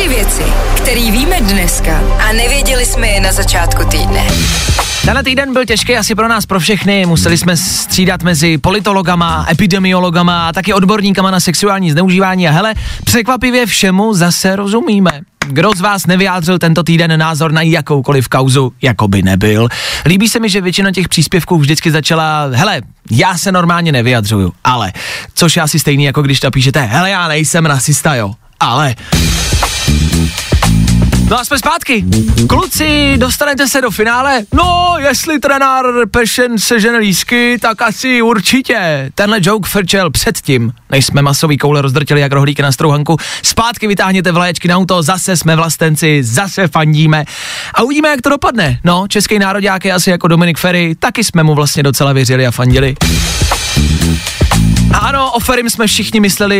[0.00, 0.42] Tři věci,
[0.76, 4.26] které víme dneska a nevěděli jsme je na začátku týdne.
[5.04, 7.06] Tenhle týden byl těžký asi pro nás, pro všechny.
[7.06, 12.48] Museli jsme střídat mezi politologama, epidemiologama a taky odborníkama na sexuální zneužívání.
[12.48, 12.74] A hele,
[13.04, 15.10] překvapivě všemu zase rozumíme.
[15.46, 19.68] Kdo z vás nevyjádřil tento týden názor na jakoukoliv kauzu, jako by nebyl?
[20.06, 24.92] Líbí se mi, že většina těch příspěvků vždycky začala, hele, já se normálně nevyjadřuju, ale,
[25.34, 28.94] což je asi stejný, jako když napíšete, hele, já nejsem rasista, jo, ale
[31.30, 32.04] No a jsme zpátky.
[32.48, 34.42] Kluci, dostanete se do finále?
[34.52, 39.10] No, jestli trenár Pešen sežene lísky, tak asi určitě.
[39.14, 43.16] Tenhle joke frčel předtím, než jsme masový koule rozdrtili jak rohlíky na strouhanku.
[43.42, 47.24] Zpátky vytáhněte vlaječky na auto, zase jsme vlastenci, zase fandíme.
[47.74, 48.78] A uvidíme, jak to dopadne.
[48.84, 52.50] No, český národák je asi jako Dominik Ferry, taky jsme mu vlastně docela věřili a
[52.50, 52.94] fandili.
[55.10, 56.56] Ano, o Ferim jsme všichni mysleli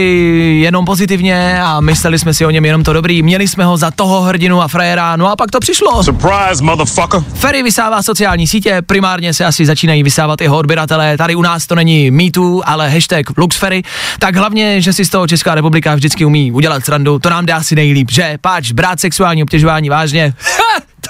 [0.60, 3.22] jenom pozitivně a mysleli jsme si o něm jenom to dobrý.
[3.22, 6.04] Měli jsme ho za toho hrdinu a frajera, no a pak to přišlo.
[6.04, 7.20] Surprise, motherfucker.
[7.34, 11.16] Ferry vysává sociální sítě, primárně se asi začínají vysávat jeho odběratelé.
[11.16, 13.82] Tady u nás to není MeToo, ale hashtag LuxFerry.
[14.18, 17.56] Tak hlavně, že si z toho Česká republika vždycky umí udělat srandu, to nám dá
[17.56, 18.38] asi nejlíp, že?
[18.40, 20.34] Páč, brát sexuální obtěžování vážně.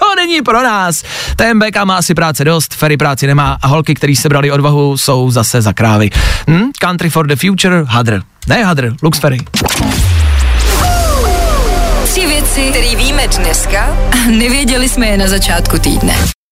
[0.00, 1.02] To není pro nás.
[1.36, 5.30] TMBK má asi práce dost, Ferry práci nemá a holky, který se brali odvahu, jsou
[5.30, 6.10] zase za krávy.
[6.50, 6.70] Hm?
[6.80, 8.22] Country for the future, Hadr.
[8.46, 9.38] Ne Hadr, Lux Ferry.
[12.04, 16.39] Tři věci, které víme dneska a nevěděli jsme je na začátku týdne.